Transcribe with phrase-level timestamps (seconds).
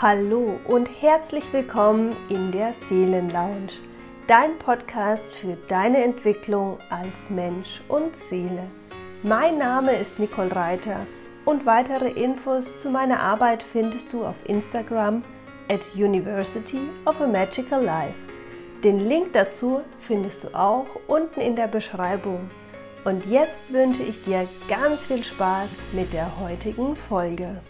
[0.00, 3.72] Hallo und herzlich willkommen in der Seelenlounge,
[4.28, 8.62] dein Podcast für deine Entwicklung als Mensch und Seele.
[9.24, 11.04] Mein Name ist Nicole Reiter
[11.44, 15.24] und weitere Infos zu meiner Arbeit findest du auf Instagram
[15.68, 18.20] at University of a Magical Life.
[18.84, 22.48] Den Link dazu findest du auch unten in der Beschreibung.
[23.04, 27.60] Und jetzt wünsche ich dir ganz viel Spaß mit der heutigen Folge.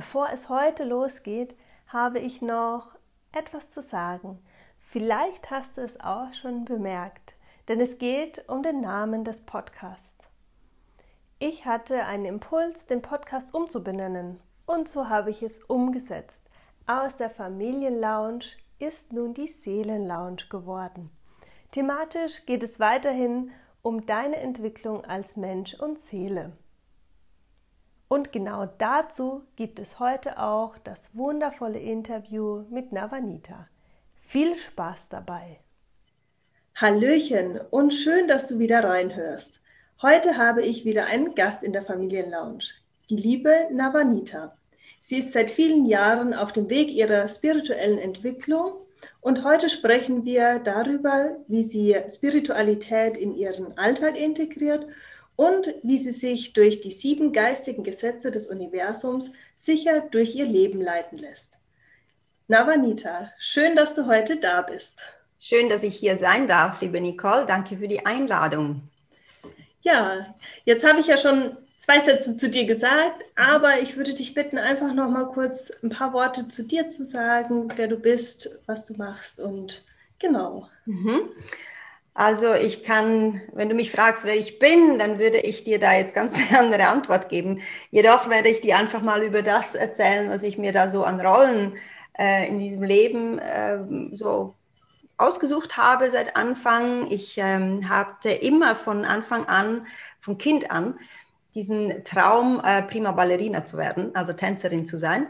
[0.00, 1.54] Bevor es heute losgeht,
[1.86, 2.94] habe ich noch
[3.32, 4.38] etwas zu sagen.
[4.78, 7.34] Vielleicht hast du es auch schon bemerkt,
[7.68, 10.26] denn es geht um den Namen des Podcasts.
[11.38, 16.48] Ich hatte einen Impuls, den Podcast umzubenennen und so habe ich es umgesetzt.
[16.86, 18.46] Aus der Familienlounge
[18.78, 21.10] ist nun die Seelenlounge geworden.
[21.72, 23.50] Thematisch geht es weiterhin
[23.82, 26.52] um deine Entwicklung als Mensch und Seele.
[28.12, 33.68] Und genau dazu gibt es heute auch das wundervolle Interview mit Navanita.
[34.16, 35.60] Viel Spaß dabei!
[36.74, 39.60] Hallöchen und schön, dass du wieder reinhörst.
[40.02, 42.64] Heute habe ich wieder einen Gast in der Familienlounge,
[43.10, 44.56] die liebe Navanita.
[45.00, 48.72] Sie ist seit vielen Jahren auf dem Weg ihrer spirituellen Entwicklung
[49.20, 54.88] und heute sprechen wir darüber, wie sie Spiritualität in ihren Alltag integriert
[55.40, 60.82] und wie sie sich durch die sieben geistigen Gesetze des Universums sicher durch ihr Leben
[60.82, 61.58] leiten lässt.
[62.46, 65.00] Navanita, schön, dass du heute da bist.
[65.38, 67.46] Schön, dass ich hier sein darf, liebe Nicole.
[67.46, 68.82] Danke für die Einladung.
[69.80, 74.34] Ja, jetzt habe ich ja schon zwei Sätze zu dir gesagt, aber ich würde dich
[74.34, 78.58] bitten, einfach noch mal kurz ein paar Worte zu dir zu sagen, wer du bist,
[78.66, 79.86] was du machst und
[80.18, 80.68] genau.
[80.84, 81.30] Mhm.
[82.20, 85.94] Also ich kann, wenn du mich fragst, wer ich bin, dann würde ich dir da
[85.94, 87.62] jetzt ganz eine andere Antwort geben.
[87.90, 91.18] Jedoch werde ich dir einfach mal über das erzählen, was ich mir da so an
[91.18, 91.78] Rollen
[92.18, 93.78] äh, in diesem Leben äh,
[94.12, 94.54] so
[95.16, 97.10] ausgesucht habe seit Anfang.
[97.10, 99.86] Ich ähm, hatte immer von Anfang an,
[100.20, 100.98] von Kind an,
[101.54, 105.26] diesen Traum, äh, prima Ballerina zu werden, also Tänzerin zu sein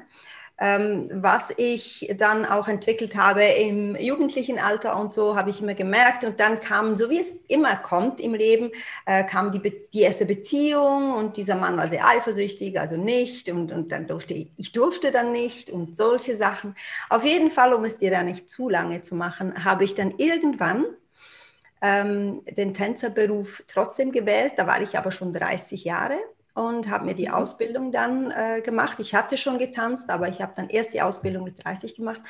[0.60, 6.22] was ich dann auch entwickelt habe im jugendlichen Alter und so, habe ich immer gemerkt.
[6.24, 8.70] Und dann kam, so wie es immer kommt im Leben,
[9.06, 13.48] äh, kam die, die erste Beziehung und dieser Mann war sehr eifersüchtig, also nicht.
[13.48, 16.74] Und, und dann durfte ich, ich durfte dann nicht und solche Sachen.
[17.08, 20.12] Auf jeden Fall, um es dir da nicht zu lange zu machen, habe ich dann
[20.18, 20.84] irgendwann
[21.80, 24.52] ähm, den Tänzerberuf trotzdem gewählt.
[24.56, 26.18] Da war ich aber schon 30 Jahre
[26.60, 27.34] und habe mir die mhm.
[27.34, 29.00] Ausbildung dann äh, gemacht.
[29.00, 32.20] Ich hatte schon getanzt, aber ich habe dann erst die Ausbildung mit 30 gemacht,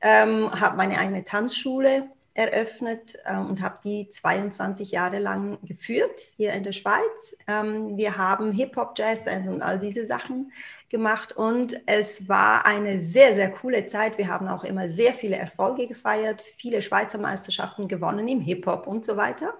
[0.00, 6.52] ähm, habe meine eigene Tanzschule eröffnet äh, und habe die 22 Jahre lang geführt hier
[6.52, 7.36] in der Schweiz.
[7.46, 10.52] Ähm, wir haben Hip-Hop, Jazz und all diese Sachen
[10.90, 14.18] gemacht und es war eine sehr, sehr coole Zeit.
[14.18, 19.04] Wir haben auch immer sehr viele Erfolge gefeiert, viele Schweizer Meisterschaften gewonnen im Hip-Hop und
[19.04, 19.54] so weiter.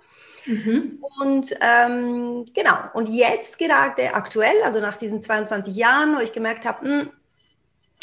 [0.46, 1.02] Mhm.
[1.20, 6.66] Und ähm, genau, und jetzt gerade aktuell, also nach diesen 22 Jahren, wo ich gemerkt
[6.66, 7.10] habe, hm,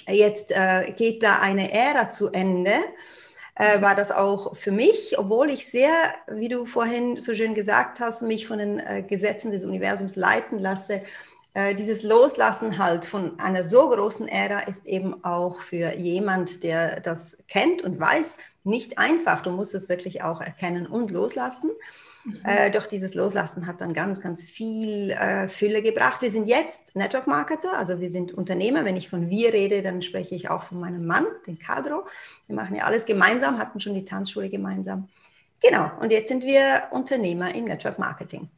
[0.07, 2.73] jetzt äh, geht da eine Ära zu Ende,
[3.61, 5.91] äh, war das auch für mich, obwohl ich sehr,
[6.31, 10.57] wie du vorhin so schön gesagt hast, mich von den äh, Gesetzen des Universums leiten
[10.57, 11.01] lasse.
[11.53, 17.01] Äh, dieses Loslassen halt von einer so großen Ära ist eben auch für jemand, der
[17.01, 19.43] das kennt und weiß, nicht einfach.
[19.43, 21.69] Du musst es wirklich auch erkennen und loslassen.
[22.43, 26.21] Äh, doch dieses Loslassen hat dann ganz, ganz viel äh, Fülle gebracht.
[26.21, 28.85] Wir sind jetzt Network Marketer, also wir sind Unternehmer.
[28.85, 32.05] Wenn ich von wir rede, dann spreche ich auch von meinem Mann, den Cadro.
[32.47, 35.09] Wir machen ja alles gemeinsam, hatten schon die Tanzschule gemeinsam.
[35.61, 38.49] Genau, und jetzt sind wir Unternehmer im Network Marketing.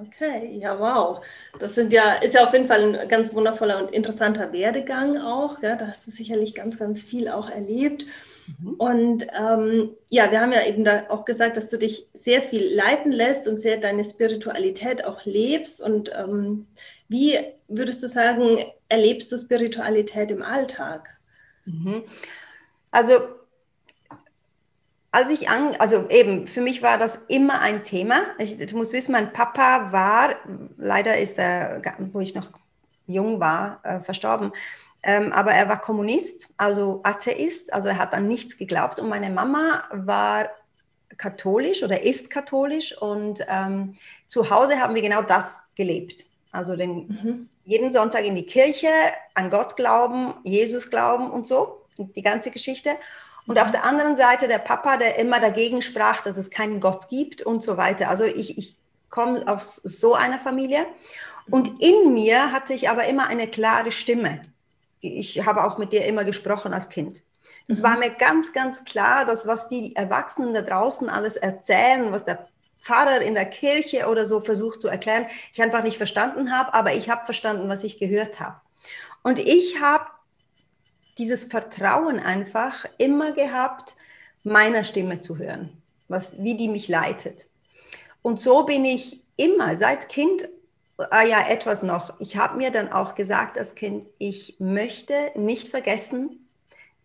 [0.00, 1.20] Okay, ja, wow.
[1.58, 5.60] Das sind ja, ist ja auf jeden Fall ein ganz wundervoller und interessanter Werdegang auch.
[5.62, 8.06] Ja, da hast du sicherlich ganz, ganz viel auch erlebt.
[8.58, 8.74] Mhm.
[8.74, 12.64] Und ähm, ja, wir haben ja eben da auch gesagt, dass du dich sehr viel
[12.74, 15.80] leiten lässt und sehr deine Spiritualität auch lebst.
[15.80, 16.66] Und ähm,
[17.08, 21.08] wie würdest du sagen, erlebst du Spiritualität im Alltag?
[21.64, 22.04] Mhm.
[22.90, 23.20] Also
[25.12, 28.22] als ich an, also eben, für mich war das immer ein Thema.
[28.38, 30.36] Ich, du musst wissen, mein Papa war,
[30.76, 31.82] leider ist er,
[32.12, 32.50] wo ich noch
[33.06, 34.52] jung war, äh, verstorben.
[35.02, 39.00] Ähm, aber er war Kommunist, also Atheist, also er hat an nichts geglaubt.
[39.00, 40.50] Und meine Mama war
[41.16, 43.94] katholisch oder ist katholisch und ähm,
[44.28, 46.26] zu Hause haben wir genau das gelebt.
[46.52, 47.48] Also den, mhm.
[47.64, 48.88] jeden Sonntag in die Kirche,
[49.34, 52.90] an Gott glauben, Jesus glauben und so, die ganze Geschichte.
[53.46, 53.62] Und mhm.
[53.62, 57.42] auf der anderen Seite der Papa, der immer dagegen sprach, dass es keinen Gott gibt
[57.42, 58.08] und so weiter.
[58.08, 58.74] Also ich, ich
[59.08, 60.86] komme aus so einer Familie.
[61.50, 64.40] Und in mir hatte ich aber immer eine klare Stimme.
[65.00, 67.22] Ich habe auch mit dir immer gesprochen als Kind.
[67.68, 72.24] Es war mir ganz, ganz klar, dass was die Erwachsenen da draußen alles erzählen, was
[72.24, 72.48] der
[72.80, 76.94] Pfarrer in der Kirche oder so versucht zu erklären, ich einfach nicht verstanden habe, aber
[76.94, 78.60] ich habe verstanden, was ich gehört habe.
[79.22, 80.06] Und ich habe
[81.18, 83.94] dieses Vertrauen einfach immer gehabt,
[84.42, 87.46] meiner Stimme zu hören, was, wie die mich leitet.
[88.22, 90.48] Und so bin ich immer, seit Kind,
[91.10, 92.12] ah ja, etwas noch.
[92.20, 96.48] Ich habe mir dann auch gesagt als Kind, ich möchte nicht vergessen,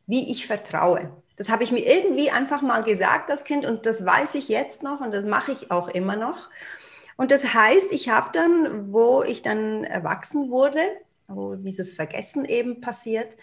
[0.07, 1.12] wie ich vertraue.
[1.38, 4.83] Das habe ich mir irgendwie einfach mal gesagt als Kind und das weiß ich jetzt
[4.83, 6.50] noch und das mache ich auch immer noch.
[7.18, 10.80] Und das heißt, ich habe dann, wo ich dann erwachsen wurde,
[11.27, 13.38] wo dieses Vergessen eben passiert,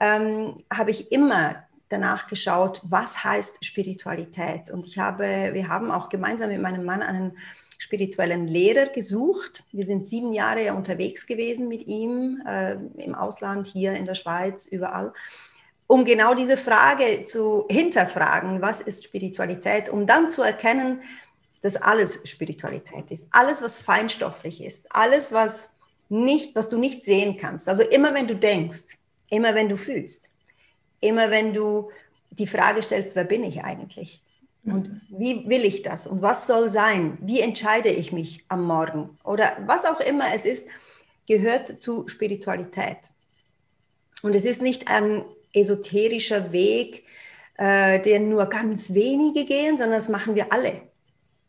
[0.00, 4.70] ähm, habe ich immer danach geschaut, was heißt Spiritualität.
[4.70, 7.38] Und ich habe, wir haben auch gemeinsam mit meinem Mann einen
[7.82, 9.64] spirituellen Lehrer gesucht.
[9.72, 14.66] Wir sind sieben Jahre unterwegs gewesen mit ihm, äh, im Ausland, hier in der Schweiz,
[14.66, 15.12] überall,
[15.88, 21.02] um genau diese Frage zu hinterfragen, was ist Spiritualität, um dann zu erkennen,
[21.60, 23.26] dass alles Spiritualität ist.
[23.32, 25.74] Alles, was feinstofflich ist, alles, was
[26.08, 27.68] nicht, was du nicht sehen kannst.
[27.68, 28.96] Also immer wenn du denkst,
[29.28, 30.30] immer wenn du fühlst,
[31.00, 31.90] immer wenn du
[32.30, 34.22] die Frage stellst, wer bin ich eigentlich?
[34.64, 36.06] Und wie will ich das?
[36.06, 37.18] Und was soll sein?
[37.20, 39.18] Wie entscheide ich mich am Morgen?
[39.24, 40.66] Oder was auch immer es ist,
[41.26, 43.10] gehört zu Spiritualität.
[44.22, 47.04] Und es ist nicht ein esoterischer Weg,
[47.58, 50.82] äh, den nur ganz wenige gehen, sondern das machen wir alle.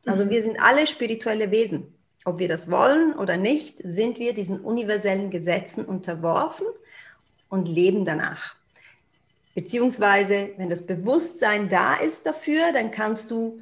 [0.06, 0.30] Also mhm.
[0.31, 1.94] wir sind alle spirituelle Wesen.
[2.25, 6.68] Ob wir das wollen oder nicht, sind wir diesen universellen Gesetzen unterworfen
[7.50, 8.56] und leben danach.
[9.55, 13.61] Beziehungsweise, wenn das Bewusstsein da ist dafür, dann kannst du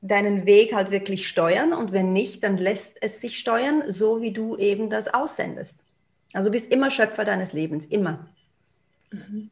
[0.00, 4.32] deinen Weg halt wirklich steuern und wenn nicht, dann lässt es sich steuern, so wie
[4.32, 5.84] du eben das aussendest.
[6.34, 8.28] Also bist immer Schöpfer deines Lebens, immer.
[9.10, 9.50] Mhm.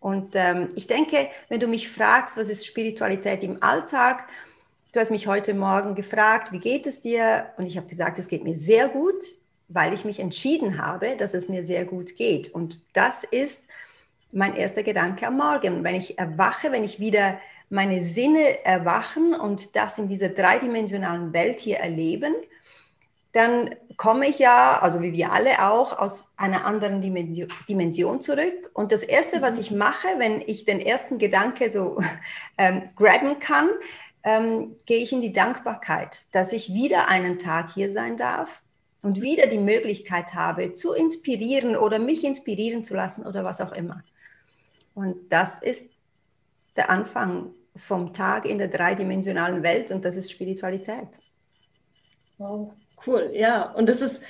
[0.00, 4.28] Und ähm, ich denke, wenn du mich fragst, was ist Spiritualität im Alltag,
[4.92, 7.46] du hast mich heute Morgen gefragt, wie geht es dir?
[7.56, 9.36] Und ich habe gesagt, es geht mir sehr gut,
[9.66, 12.54] weil ich mich entschieden habe, dass es mir sehr gut geht.
[12.54, 13.66] Und das ist
[14.32, 15.84] mein erster Gedanke am Morgen.
[15.84, 17.38] Wenn ich erwache, wenn ich wieder
[17.70, 22.34] meine Sinne erwachen und das in dieser dreidimensionalen Welt hier erleben,
[23.32, 28.70] dann komme ich ja, also wie wir alle auch, aus einer anderen Dimension zurück.
[28.72, 29.60] Und das Erste, was mhm.
[29.60, 31.98] ich mache, wenn ich den ersten Gedanke so
[32.58, 33.68] ähm, grabben kann,
[34.24, 38.62] ähm, gehe ich in die Dankbarkeit, dass ich wieder einen Tag hier sein darf
[39.02, 43.72] und wieder die Möglichkeit habe, zu inspirieren oder mich inspirieren zu lassen oder was auch
[43.72, 44.02] immer.
[44.98, 45.92] Und das ist
[46.76, 51.06] der Anfang vom Tag in der dreidimensionalen Welt und das ist Spiritualität.
[52.36, 52.72] Wow,
[53.06, 53.70] cool, ja.
[53.74, 54.20] Und das ist,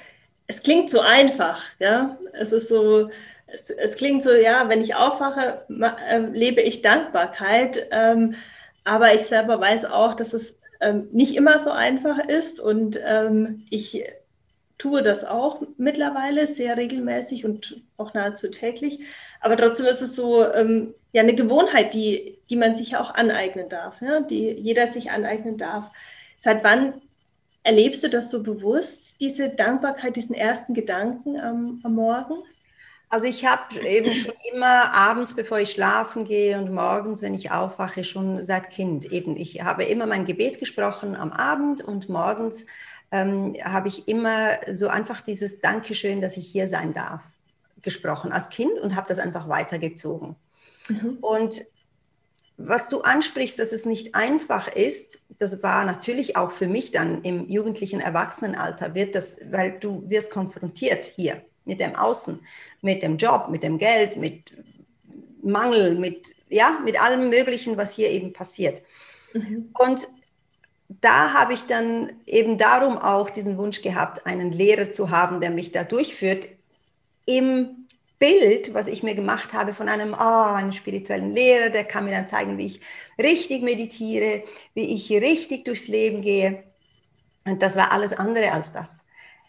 [0.46, 2.18] es klingt so einfach, ja.
[2.34, 3.08] Es ist so,
[3.46, 5.64] es, es klingt so, ja, wenn ich aufwache,
[6.06, 7.88] äh, lebe ich Dankbarkeit.
[7.90, 8.34] Ähm,
[8.84, 13.64] aber ich selber weiß auch, dass es ähm, nicht immer so einfach ist und ähm,
[13.70, 14.04] ich
[14.78, 19.00] tue das auch mittlerweile sehr regelmäßig und auch nahezu täglich.
[19.40, 23.14] Aber trotzdem ist es so ähm, ja eine Gewohnheit, die, die man sich ja auch
[23.14, 24.20] aneignen darf, ja?
[24.20, 25.90] die jeder sich aneignen darf.
[26.38, 26.94] Seit wann
[27.64, 32.36] erlebst du das so bewusst, diese Dankbarkeit, diesen ersten Gedanken am, am Morgen?
[33.10, 37.50] Also ich habe eben schon immer abends, bevor ich schlafen gehe und morgens, wenn ich
[37.50, 39.36] aufwache, schon seit Kind eben.
[39.36, 42.66] Ich habe immer mein Gebet gesprochen am Abend und morgens
[43.10, 47.22] ähm, habe ich immer so einfach dieses Dankeschön, dass ich hier sein darf,
[47.82, 50.36] gesprochen als Kind und habe das einfach weitergezogen.
[50.88, 51.18] Mhm.
[51.20, 51.62] Und
[52.58, 57.22] was du ansprichst, dass es nicht einfach ist, das war natürlich auch für mich dann
[57.22, 62.40] im jugendlichen Erwachsenenalter, wird das, weil du wirst konfrontiert hier mit dem Außen,
[62.82, 64.52] mit dem Job, mit dem Geld, mit
[65.40, 68.82] Mangel, mit, ja, mit allem Möglichen, was hier eben passiert.
[69.34, 69.70] Mhm.
[69.78, 70.08] Und
[70.88, 75.50] da habe ich dann eben darum auch diesen Wunsch gehabt, einen Lehrer zu haben, der
[75.50, 76.48] mich da durchführt
[77.26, 77.86] im
[78.18, 82.10] Bild, was ich mir gemacht habe von einem, oh, einem spirituellen Lehrer, der kann mir
[82.10, 82.80] dann zeigen, wie ich
[83.22, 84.42] richtig meditiere,
[84.74, 86.64] wie ich richtig durchs Leben gehe.
[87.44, 89.04] Und das war alles andere als das.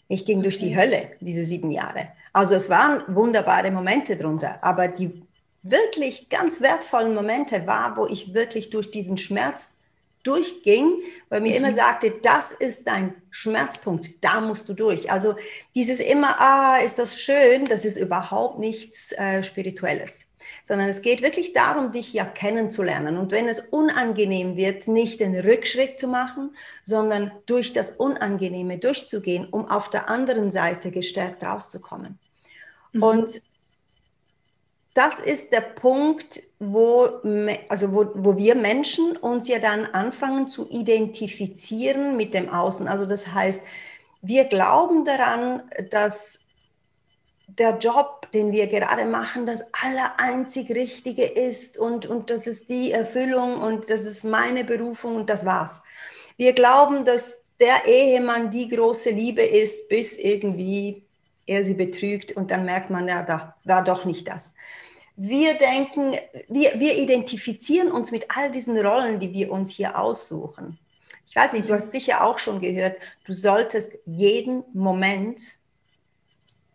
[0.07, 2.09] Ich ging durch die Hölle diese sieben Jahre.
[2.31, 5.23] Also es waren wunderbare Momente drunter, aber die
[5.63, 9.78] wirklich ganz wertvollen Momente war, wo ich wirklich durch diesen Schmerz
[10.23, 10.99] durchging,
[11.29, 11.65] weil mir mhm.
[11.65, 15.11] immer sagte, das ist dein Schmerzpunkt, da musst du durch.
[15.11, 15.35] Also
[15.75, 20.25] dieses immer, ah, ist das schön, das ist überhaupt nichts äh, Spirituelles.
[20.63, 23.17] sondern es geht wirklich darum, dich ja kennenzulernen.
[23.17, 29.47] Und wenn es unangenehm wird, nicht den Rückschritt zu machen, sondern durch das Unangenehme durchzugehen,
[29.49, 32.19] um auf der anderen Seite gestärkt rauszukommen.
[32.93, 33.03] Mhm.
[33.03, 33.41] Und
[34.99, 37.07] das ist der Punkt, wo,
[37.69, 42.85] also wo, wo wir Menschen uns ja dann anfangen zu identifizieren mit dem Außen.
[42.89, 43.61] Also das heißt,
[44.21, 46.41] wir glauben daran, dass
[47.47, 52.91] der Job, den wir gerade machen, das allereinzig Richtige ist und, und das ist die
[52.91, 55.81] Erfüllung und das ist meine Berufung und das war's.
[56.35, 61.03] Wir glauben, dass der Ehemann die große Liebe ist, bis irgendwie
[61.47, 64.53] er sie betrügt und dann merkt man, ja, da war doch nicht das.
[65.21, 66.15] Wir denken,
[66.47, 70.79] wir, wir identifizieren uns mit all diesen Rollen, die wir uns hier aussuchen.
[71.27, 72.95] Ich weiß nicht, du hast sicher auch schon gehört,
[73.25, 75.41] du solltest jeden Moment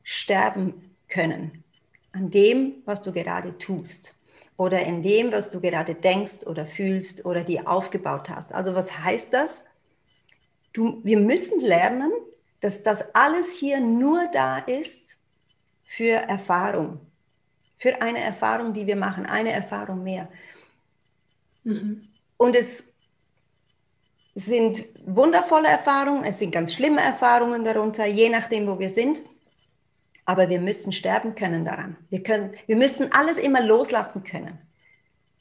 [0.02, 1.64] sterben können
[2.12, 4.14] an dem, was du gerade tust
[4.58, 8.52] oder in dem, was du gerade denkst oder fühlst oder dir aufgebaut hast.
[8.52, 9.62] Also was heißt das?
[10.74, 12.12] Du, wir müssen lernen,
[12.60, 15.16] dass das alles hier nur da ist
[15.86, 17.00] für Erfahrung,
[17.84, 20.30] für eine Erfahrung, die wir machen, eine Erfahrung mehr.
[21.64, 22.08] Mhm.
[22.38, 22.84] Und es
[24.34, 29.20] sind wundervolle Erfahrungen, es sind ganz schlimme Erfahrungen darunter, je nachdem, wo wir sind.
[30.24, 31.98] Aber wir müssen sterben können daran.
[32.08, 34.58] Wir, können, wir müssen alles immer loslassen können.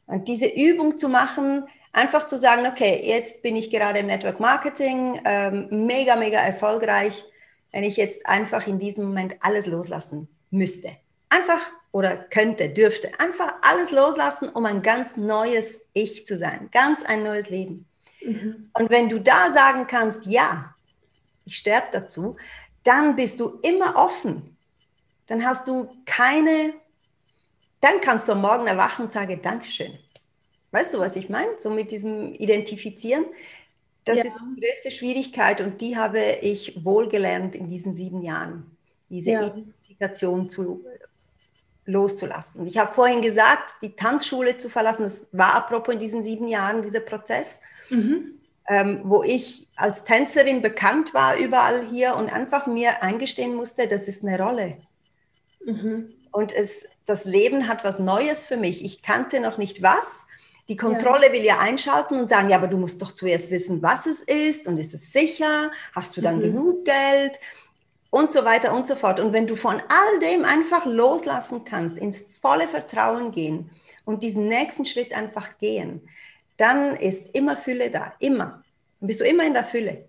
[0.06, 4.42] Und diese Übung zu machen, einfach zu sagen, okay, jetzt bin ich gerade im Network
[4.42, 7.24] Marketing, ähm, mega, mega erfolgreich,
[7.72, 10.90] wenn ich jetzt einfach in diesem Moment alles loslassen müsste.
[11.30, 11.62] Einfach
[11.94, 17.24] oder könnte, dürfte, einfach alles loslassen, um ein ganz neues Ich zu sein, ganz ein
[17.24, 17.86] neues Leben.
[18.22, 18.70] Mhm.
[18.74, 20.76] Und wenn du da sagen kannst, ja,
[21.46, 22.36] ich sterbe dazu,
[22.84, 24.54] dann bist du immer offen
[25.28, 26.74] dann hast du keine,
[27.82, 29.98] dann kannst du am Morgen erwachen und sagen, Dankeschön.
[30.72, 31.52] Weißt du, was ich meine?
[31.60, 33.26] So mit diesem Identifizieren.
[34.06, 34.26] Das ja.
[34.26, 38.76] ist die größte Schwierigkeit und die habe ich wohlgelernt in diesen sieben Jahren,
[39.10, 39.46] diese ja.
[39.46, 40.84] Identifikation zu,
[41.86, 42.66] loszulassen.
[42.68, 46.82] Ich habe vorhin gesagt, die Tanzschule zu verlassen, das war apropos in diesen sieben Jahren
[46.82, 47.60] dieser Prozess,
[47.90, 48.40] mhm.
[48.70, 54.08] ähm, wo ich als Tänzerin bekannt war überall hier und einfach mir eingestehen musste, das
[54.08, 54.78] ist eine Rolle.
[55.66, 56.14] Mhm.
[56.32, 58.84] Und es, das Leben hat was Neues für mich.
[58.84, 60.26] Ich kannte noch nicht was.
[60.70, 61.34] Die Kontrolle ja.
[61.34, 64.68] will ja einschalten und sagen, ja, aber du musst doch zuerst wissen, was es ist
[64.68, 65.72] und ist es sicher?
[65.94, 66.42] Hast du dann mhm.
[66.42, 67.38] genug Geld?
[68.14, 69.20] Und so weiter und so fort.
[69.20, 73.72] Und wenn du von all dem einfach loslassen kannst, ins volle Vertrauen gehen
[74.06, 76.08] und diesen nächsten Schritt einfach gehen,
[76.58, 78.62] dann ist immer Fülle da, immer.
[79.00, 80.06] Dann bist du immer in der Fülle.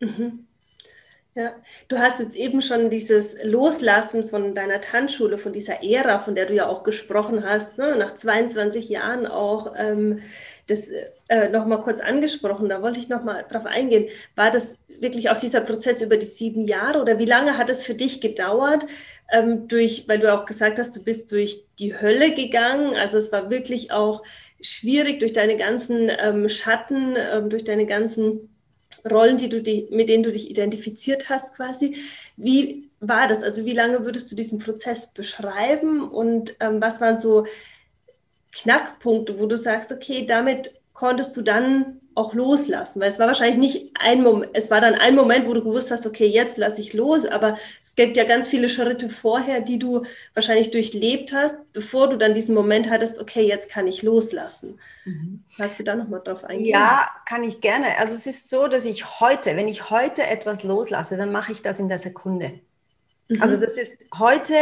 [0.00, 0.46] Mhm.
[1.38, 1.54] Ja,
[1.86, 6.46] du hast jetzt eben schon dieses Loslassen von deiner Tanzschule, von dieser Ära, von der
[6.46, 10.20] du ja auch gesprochen hast, ne, nach 22 Jahren auch ähm,
[10.66, 10.90] das
[11.28, 12.68] äh, nochmal kurz angesprochen.
[12.68, 14.08] Da wollte ich nochmal drauf eingehen.
[14.34, 17.84] War das wirklich auch dieser Prozess über die sieben Jahre oder wie lange hat es
[17.84, 18.84] für dich gedauert?
[19.30, 22.96] Ähm, durch, weil du auch gesagt hast, du bist durch die Hölle gegangen.
[22.96, 24.24] Also es war wirklich auch
[24.60, 28.57] schwierig durch deine ganzen ähm, Schatten, ähm, durch deine ganzen
[29.08, 31.96] Rollen, die du die, mit denen du dich identifiziert hast, quasi.
[32.36, 33.42] Wie war das?
[33.42, 37.46] Also wie lange würdest du diesen Prozess beschreiben und ähm, was waren so
[38.52, 43.00] Knackpunkte, wo du sagst, okay, damit konntest du dann auch loslassen?
[43.00, 45.90] Weil es war wahrscheinlich nicht ein Moment, es war dann ein Moment, wo du gewusst
[45.90, 49.78] hast, okay, jetzt lasse ich los, aber es gibt ja ganz viele Schritte vorher, die
[49.78, 50.02] du
[50.34, 54.78] wahrscheinlich durchlebt hast, bevor du dann diesen Moment hattest, okay, jetzt kann ich loslassen.
[55.04, 55.44] Mhm.
[55.56, 56.68] Magst du da nochmal drauf eingehen?
[56.68, 57.86] Ja, kann ich gerne.
[57.98, 61.62] Also es ist so, dass ich heute, wenn ich heute etwas loslasse, dann mache ich
[61.62, 62.60] das in der Sekunde.
[63.28, 63.40] Mhm.
[63.40, 64.54] Also das ist heute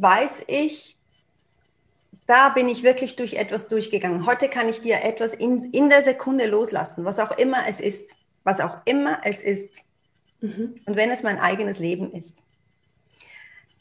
[0.00, 0.95] weiß ich,
[2.26, 4.26] da bin ich wirklich durch etwas durchgegangen.
[4.26, 8.14] Heute kann ich dir etwas in, in der Sekunde loslassen, was auch immer es ist.
[8.44, 9.82] Was auch immer es ist.
[10.40, 10.74] Mhm.
[10.84, 12.42] Und wenn es mein eigenes Leben ist.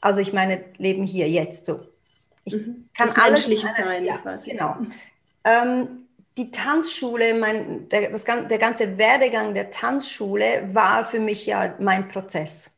[0.01, 1.87] Also ich meine, Leben hier jetzt so.
[2.43, 2.87] Ich mhm.
[2.95, 4.03] kann das alles menschliches sein.
[4.03, 4.51] Ja, quasi.
[4.51, 4.77] Genau.
[5.43, 6.05] Ähm,
[6.37, 12.07] die Tanzschule, mein, der, das, der ganze Werdegang der Tanzschule war für mich ja mein
[12.07, 12.71] Prozess.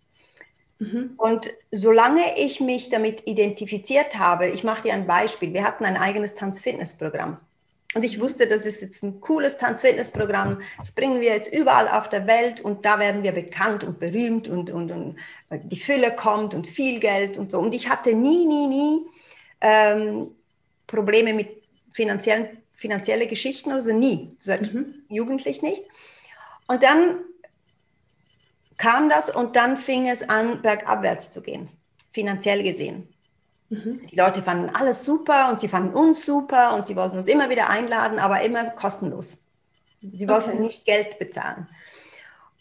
[0.80, 1.14] Mhm.
[1.18, 5.98] Und solange ich mich damit identifiziert habe, ich mache dir ein Beispiel, wir hatten ein
[5.98, 7.38] eigenes Tanzfitnessprogramm.
[7.96, 12.10] Und ich wusste, das ist jetzt ein cooles Tanzfitnessprogramm, das bringen wir jetzt überall auf
[12.10, 15.16] der Welt und da werden wir bekannt und berühmt und, und, und
[15.50, 17.60] die Fülle kommt und viel Geld und so.
[17.60, 19.08] Und ich hatte nie, nie, nie
[19.62, 20.30] ähm,
[20.86, 24.94] Probleme mit finanziellen finanzielle Geschichten, also nie, seit mhm.
[25.10, 25.84] jugendlich nicht.
[26.68, 27.18] Und dann
[28.78, 31.68] kam das und dann fing es an, bergabwärts zu gehen,
[32.12, 33.08] finanziell gesehen.
[33.70, 34.02] Mhm.
[34.06, 37.50] Die Leute fanden alles super und sie fanden uns super und sie wollten uns immer
[37.50, 39.38] wieder einladen, aber immer kostenlos.
[40.02, 40.62] Sie wollten okay.
[40.62, 41.68] nicht Geld bezahlen.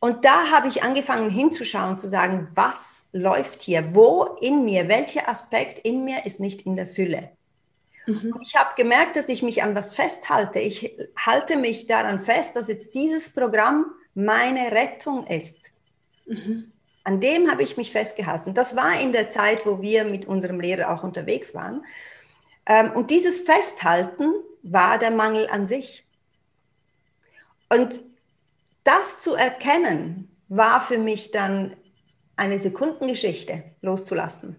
[0.00, 3.94] Und da habe ich angefangen hinzuschauen, zu sagen, was läuft hier?
[3.94, 7.30] Wo in mir, welcher Aspekt in mir ist nicht in der Fülle?
[8.06, 8.34] Mhm.
[8.42, 10.60] Ich habe gemerkt, dass ich mich an was festhalte.
[10.60, 15.70] Ich halte mich daran fest, dass jetzt dieses Programm meine Rettung ist.
[16.26, 16.72] Mhm.
[17.04, 18.52] An dem habe ich mich festgehalten.
[18.52, 21.84] Das war in der Zeit, wo wir mit unserem Lehrer auch unterwegs waren.
[22.66, 26.04] Ähm, und dieses Festhalten war der Mangel an sich.
[27.68, 28.00] Und
[28.82, 31.76] das zu erkennen, war für mich dann
[32.36, 34.56] eine Sekundengeschichte loszulassen.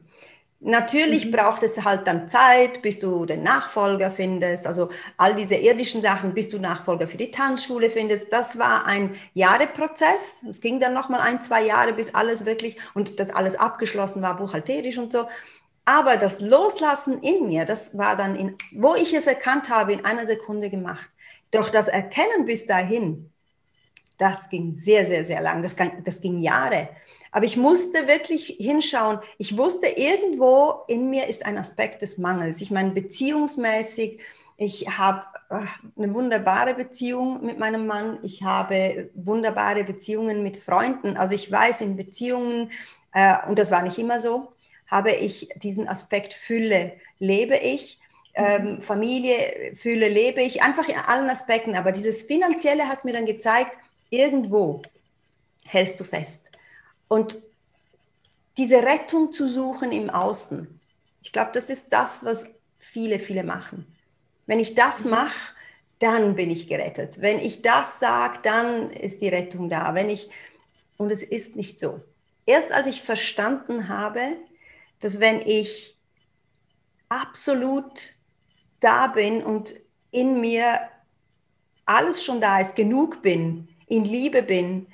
[0.59, 1.31] Natürlich mhm.
[1.31, 4.65] braucht es halt dann Zeit, bis du den Nachfolger findest.
[4.65, 8.33] Also all diese irdischen Sachen, bis du Nachfolger für die Tanzschule findest.
[8.33, 10.37] Das war ein Jahreprozess.
[10.49, 14.21] Es ging dann noch mal ein, zwei Jahre, bis alles wirklich und das alles abgeschlossen
[14.21, 15.27] war, buchhalterisch und so.
[15.85, 20.05] Aber das Loslassen in mir, das war dann, in, wo ich es erkannt habe, in
[20.05, 21.09] einer Sekunde gemacht.
[21.51, 23.31] Doch das Erkennen bis dahin,
[24.17, 25.61] das ging sehr, sehr, sehr lang.
[25.61, 26.89] Das, das ging Jahre.
[27.31, 29.19] Aber ich musste wirklich hinschauen.
[29.37, 32.61] Ich wusste, irgendwo in mir ist ein Aspekt des Mangels.
[32.61, 34.19] Ich meine, beziehungsmäßig,
[34.57, 35.59] ich habe äh,
[35.95, 38.17] eine wunderbare Beziehung mit meinem Mann.
[38.23, 41.15] Ich habe wunderbare Beziehungen mit Freunden.
[41.15, 42.71] Also ich weiß, in Beziehungen,
[43.13, 44.49] äh, und das war nicht immer so,
[44.87, 47.99] habe ich diesen Aspekt Fülle, lebe ich.
[48.33, 51.75] Ähm, Familie, Fülle, lebe ich, einfach in allen Aspekten.
[51.75, 53.77] Aber dieses Finanzielle hat mir dann gezeigt,
[54.09, 54.81] irgendwo
[55.65, 56.51] hältst du fest.
[57.07, 57.37] Und
[58.57, 60.79] diese Rettung zu suchen im Außen,
[61.21, 63.95] ich glaube, das ist das, was viele, viele machen.
[64.45, 65.53] Wenn ich das mache,
[65.99, 67.21] dann bin ich gerettet.
[67.21, 69.93] Wenn ich das sage, dann ist die Rettung da.
[69.93, 70.29] Wenn ich
[70.97, 72.01] und es ist nicht so.
[72.45, 74.37] Erst als ich verstanden habe,
[74.99, 75.95] dass wenn ich
[77.09, 78.09] absolut
[78.79, 79.75] da bin und
[80.11, 80.79] in mir
[81.85, 84.87] alles schon da ist, genug bin, in Liebe bin,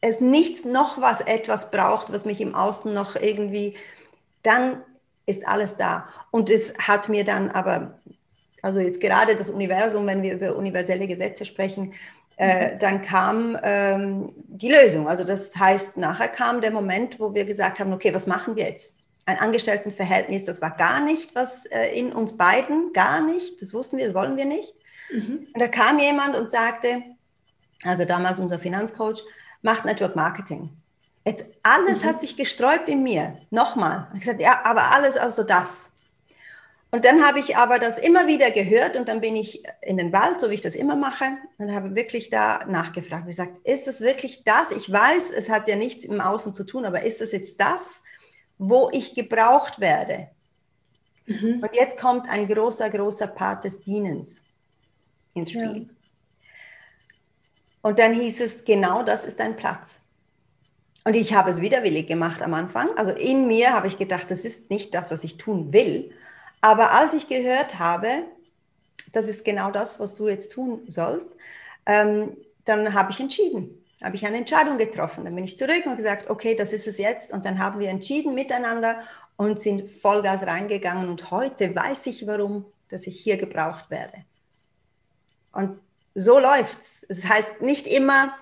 [0.00, 3.76] es nicht noch was etwas braucht, was mich im Außen noch irgendwie,
[4.42, 4.82] dann
[5.26, 6.08] ist alles da.
[6.30, 7.98] Und es hat mir dann aber,
[8.62, 11.92] also jetzt gerade das Universum, wenn wir über universelle Gesetze sprechen,
[12.36, 12.78] äh, mhm.
[12.78, 15.08] dann kam ähm, die Lösung.
[15.08, 18.66] Also das heißt, nachher kam der Moment, wo wir gesagt haben, okay, was machen wir
[18.68, 18.96] jetzt?
[19.26, 23.98] Ein Angestelltenverhältnis, das war gar nicht was äh, in uns beiden, gar nicht, das wussten
[23.98, 24.72] wir, das wollen wir nicht.
[25.10, 25.48] Mhm.
[25.52, 27.02] Und da kam jemand und sagte,
[27.84, 29.22] also damals unser Finanzcoach,
[29.62, 30.70] macht Network Marketing.
[31.24, 32.08] Jetzt alles mhm.
[32.08, 33.38] hat sich gesträubt in mir.
[33.50, 34.08] Nochmal.
[34.14, 35.90] Ich gesagt, ja, aber alles außer das.
[36.90, 40.10] Und dann habe ich aber das immer wieder gehört und dann bin ich in den
[40.12, 41.26] Wald, so wie ich das immer mache,
[41.58, 43.24] und habe wirklich da nachgefragt.
[43.24, 44.72] Ich gesagt, ist das wirklich das?
[44.72, 48.02] Ich weiß, es hat ja nichts im Außen zu tun, aber ist das jetzt das,
[48.56, 50.28] wo ich gebraucht werde?
[51.26, 51.60] Mhm.
[51.62, 54.42] Und jetzt kommt ein großer, großer Part des Dienens
[55.34, 55.88] ins Spiel.
[55.88, 55.94] Ja.
[57.82, 60.00] Und dann hieß es, genau das ist dein Platz.
[61.04, 62.90] Und ich habe es widerwillig gemacht am Anfang.
[62.96, 66.12] Also in mir habe ich gedacht, das ist nicht das, was ich tun will.
[66.60, 68.24] Aber als ich gehört habe,
[69.12, 71.30] das ist genau das, was du jetzt tun sollst,
[71.86, 75.24] ähm, dann habe ich entschieden, habe ich eine Entscheidung getroffen.
[75.24, 77.32] Dann bin ich zurück und gesagt, okay, das ist es jetzt.
[77.32, 79.00] Und dann haben wir entschieden miteinander
[79.36, 81.08] und sind Vollgas reingegangen.
[81.08, 84.24] Und heute weiß ich, warum, dass ich hier gebraucht werde.
[85.52, 85.80] Und
[86.18, 87.06] so läuft's.
[87.08, 88.34] Es das heißt nicht immer,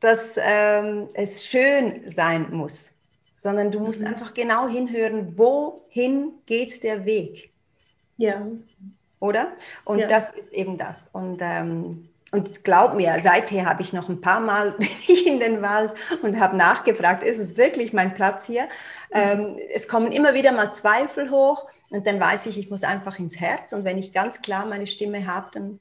[0.00, 2.90] dass ähm, es schön sein muss,
[3.34, 4.08] sondern du musst mhm.
[4.08, 7.50] einfach genau hinhören, wohin geht der Weg.
[8.16, 8.46] Ja.
[9.20, 9.52] Oder?
[9.84, 10.06] Und ja.
[10.08, 11.08] das ist eben das.
[11.12, 15.38] Und, ähm, und glaub mir, seither habe ich noch ein paar Mal bin ich in
[15.38, 18.64] den Wald und habe nachgefragt, ist es wirklich mein Platz hier?
[18.64, 18.68] Mhm.
[19.12, 23.18] Ähm, es kommen immer wieder mal Zweifel hoch und dann weiß ich, ich muss einfach
[23.18, 23.72] ins Herz.
[23.72, 25.78] Und wenn ich ganz klar meine Stimme habe, dann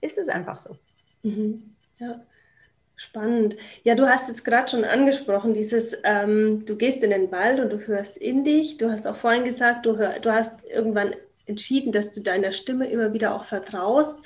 [0.00, 0.76] ist es einfach so.
[1.22, 1.74] Mhm.
[1.98, 2.20] Ja.
[3.00, 3.56] Spannend.
[3.84, 7.70] Ja, du hast jetzt gerade schon angesprochen, dieses, ähm, du gehst in den Wald und
[7.70, 8.76] du hörst in dich.
[8.76, 11.14] Du hast auch vorhin gesagt, du, hör, du hast irgendwann
[11.46, 14.18] entschieden, dass du deiner Stimme immer wieder auch vertraust.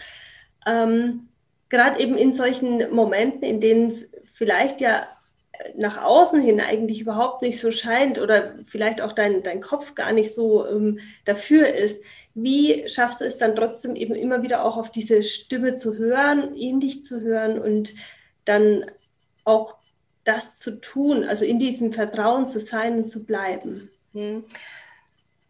[0.67, 1.29] Ähm,
[1.69, 5.07] gerade eben in solchen Momenten, in denen es vielleicht ja
[5.77, 10.13] nach außen hin eigentlich überhaupt nicht so scheint oder vielleicht auch dein, dein Kopf gar
[10.13, 12.03] nicht so ähm, dafür ist,
[12.35, 16.57] wie schaffst du es dann trotzdem eben immer wieder auch auf diese Stimme zu hören,
[16.57, 17.95] in dich zu hören und
[18.45, 18.87] dann
[19.45, 19.75] auch
[20.25, 23.91] das zu tun, also in diesem Vertrauen zu sein und zu bleiben?
[24.13, 24.45] Hm.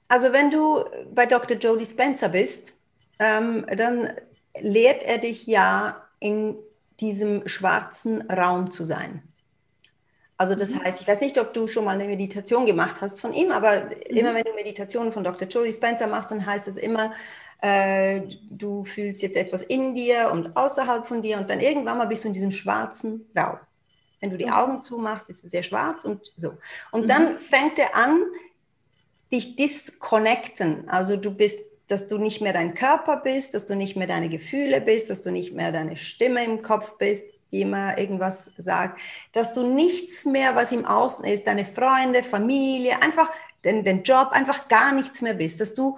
[0.08, 1.56] Also wenn du bei Dr.
[1.56, 2.74] Jody Spencer bist,
[3.18, 4.12] ähm, dann
[4.60, 6.56] lehrt er dich ja in
[7.00, 9.22] diesem schwarzen Raum zu sein.
[10.36, 10.82] Also das mhm.
[10.82, 13.84] heißt, ich weiß nicht, ob du schon mal eine Meditation gemacht hast von ihm, aber
[13.84, 14.16] mhm.
[14.16, 15.46] immer wenn du Meditationen von Dr.
[15.48, 17.12] Joey Spencer machst, dann heißt es immer,
[17.60, 22.06] äh, du fühlst jetzt etwas in dir und außerhalb von dir und dann irgendwann mal
[22.06, 23.58] bist du in diesem schwarzen Raum.
[24.20, 24.52] Wenn du die mhm.
[24.52, 26.54] Augen zumachst, ist es sehr schwarz und so.
[26.90, 27.08] Und mhm.
[27.08, 28.22] dann fängt er an,
[29.32, 30.88] dich disconnecten.
[30.88, 34.28] Also du bist, dass du nicht mehr dein Körper bist, dass du nicht mehr deine
[34.28, 38.98] Gefühle bist, dass du nicht mehr deine Stimme im Kopf bist, immer irgendwas sagt,
[39.32, 43.30] dass du nichts mehr, was im Außen ist, deine Freunde, Familie, einfach
[43.64, 45.96] den, den Job, einfach gar nichts mehr bist, dass du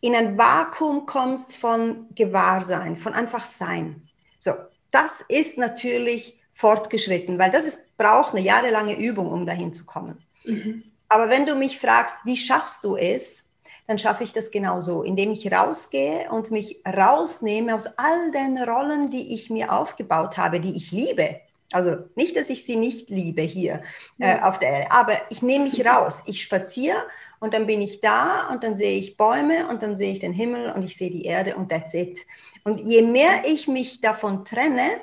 [0.00, 4.08] in ein Vakuum kommst von Gewahrsein, von einfach Sein.
[4.38, 4.52] So,
[4.90, 10.24] das ist natürlich fortgeschritten, weil das ist, braucht eine jahrelange Übung, um dahin zu kommen.
[10.44, 10.84] Mhm.
[11.08, 13.45] Aber wenn du mich fragst, wie schaffst du es,
[13.86, 19.10] dann schaffe ich das genauso, indem ich rausgehe und mich rausnehme aus all den Rollen,
[19.10, 21.40] die ich mir aufgebaut habe, die ich liebe.
[21.72, 23.82] Also nicht, dass ich sie nicht liebe hier
[24.18, 26.22] äh, auf der Erde, aber ich nehme mich raus.
[26.26, 27.02] Ich spaziere
[27.40, 30.32] und dann bin ich da und dann sehe ich Bäume und dann sehe ich den
[30.32, 32.24] Himmel und ich sehe die Erde und that's it.
[32.62, 35.00] Und je mehr ich mich davon trenne,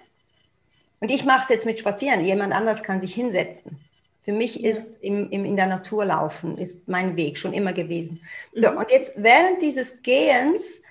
[1.03, 3.77] und ich mache es jetzt mit Spazieren, jemand anders kann sich hinsetzen.
[4.23, 8.21] Für mich ist im, im, in der Natur laufen, ist mein Weg schon immer gewesen.
[8.55, 8.77] So, mhm.
[8.77, 10.81] und jetzt während dieses Gehens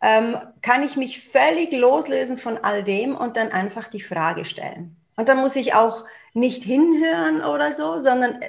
[0.00, 4.96] ähm, kann ich mich völlig loslösen von all dem und dann einfach die Frage stellen.
[5.16, 8.40] Und dann muss ich auch nicht hinhören oder so, sondern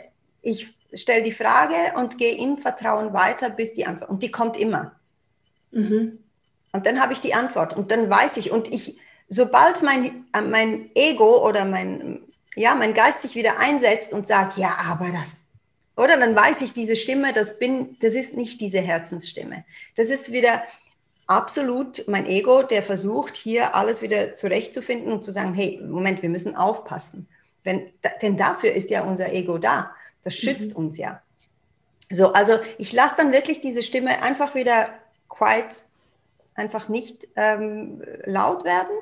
[0.41, 4.10] ich stelle die Frage und gehe im Vertrauen weiter, bis die Antwort.
[4.10, 4.93] Und die kommt immer.
[5.72, 6.19] Mhm.
[6.72, 8.52] Und dann habe ich die Antwort und dann weiß ich.
[8.52, 8.98] Und ich,
[9.30, 12.22] sobald mein, äh, mein Ego oder mein,
[12.56, 15.44] ja, mein Geist sich wieder einsetzt und sagt, ja, aber das,
[15.96, 19.63] oder dann weiß ich, diese Stimme, das bin, das ist nicht diese Herzensstimme.
[19.96, 20.63] Das ist wieder,
[21.28, 26.30] absolut mein Ego, der versucht, hier alles wieder zurechtzufinden und zu sagen, hey, Moment, wir
[26.30, 27.28] müssen aufpassen.
[27.63, 29.96] Wenn, denn dafür ist ja unser Ego da.
[30.24, 30.86] Das schützt mhm.
[30.86, 31.22] uns ja.
[32.12, 34.89] So, also ich lasse dann wirklich diese Stimme einfach wieder
[35.30, 35.86] quiet,
[36.56, 38.96] einfach nicht ähm, laut werden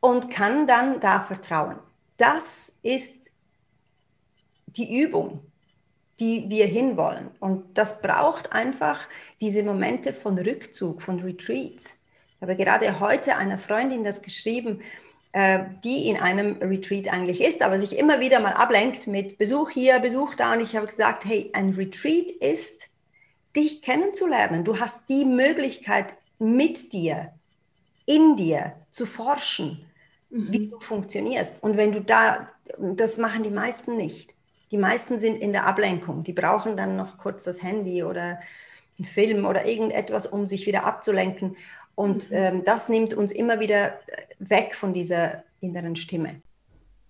[0.00, 1.78] und kann dann da vertrauen.
[2.16, 3.30] Das ist
[4.66, 5.40] die Übung
[6.20, 7.30] die wir hinwollen.
[7.40, 9.08] Und das braucht einfach
[9.40, 11.94] diese Momente von Rückzug, von Retreats.
[12.36, 14.80] Ich habe gerade heute einer Freundin das geschrieben,
[15.32, 19.70] äh, die in einem Retreat eigentlich ist, aber sich immer wieder mal ablenkt mit Besuch
[19.70, 20.52] hier, Besuch da.
[20.52, 22.88] Und ich habe gesagt, hey, ein Retreat ist,
[23.56, 24.64] dich kennenzulernen.
[24.64, 27.32] Du hast die Möglichkeit, mit dir,
[28.06, 29.86] in dir zu forschen,
[30.34, 30.52] mhm.
[30.52, 31.62] wie du funktionierst.
[31.62, 34.34] Und wenn du da, das machen die meisten nicht
[34.74, 36.24] die meisten sind in der Ablenkung.
[36.24, 38.40] Die brauchen dann noch kurz das Handy oder
[38.98, 41.56] einen Film oder irgendetwas, um sich wieder abzulenken.
[41.94, 42.36] Und mhm.
[42.36, 44.00] ähm, das nimmt uns immer wieder
[44.40, 46.42] weg von dieser inneren Stimme.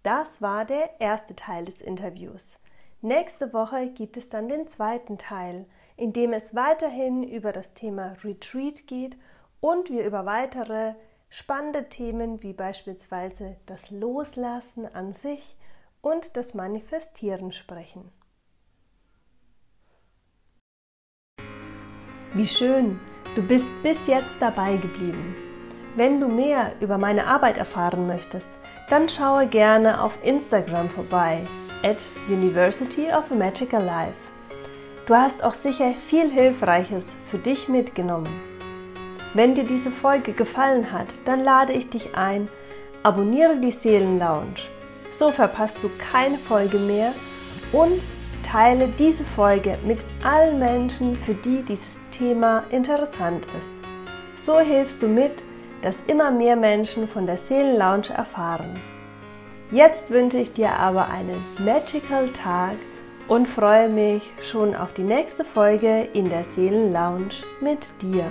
[0.02, 2.58] Das war der erste Teil des Interviews.
[3.00, 5.64] Nächste Woche gibt es dann den zweiten Teil,
[5.96, 9.16] in dem es weiterhin über das Thema Retreat geht
[9.60, 10.92] und wir über weitere
[11.34, 15.56] spannende Themen wie beispielsweise das Loslassen an sich
[16.00, 18.08] und das Manifestieren sprechen.
[22.34, 23.00] Wie schön,
[23.34, 25.34] du bist bis jetzt dabei geblieben.
[25.96, 28.50] Wenn du mehr über meine Arbeit erfahren möchtest,
[28.88, 31.40] dann schaue gerne auf Instagram vorbei,
[31.82, 31.96] at
[32.28, 34.20] University of a Magical Life.
[35.06, 38.53] Du hast auch sicher viel Hilfreiches für dich mitgenommen.
[39.34, 42.48] Wenn dir diese Folge gefallen hat, dann lade ich dich ein,
[43.02, 44.74] abonniere die Seelenlounge
[45.14, 47.12] so verpasst du keine Folge mehr
[47.72, 48.04] und
[48.42, 54.44] teile diese Folge mit allen Menschen, für die dieses Thema interessant ist.
[54.44, 55.42] So hilfst du mit,
[55.82, 58.80] dass immer mehr Menschen von der Seelenlounge erfahren.
[59.70, 62.76] Jetzt wünsche ich dir aber einen magical Tag
[63.28, 68.26] und freue mich schon auf die nächste Folge in der Seelenlounge mit dir.